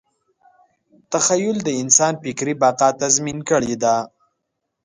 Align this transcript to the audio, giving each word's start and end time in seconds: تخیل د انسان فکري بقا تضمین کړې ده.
تخیل 1.11 1.57
د 1.63 1.69
انسان 1.81 2.13
فکري 2.23 2.53
بقا 2.61 2.89
تضمین 3.01 3.39
کړې 3.49 3.75
ده. 3.83 3.95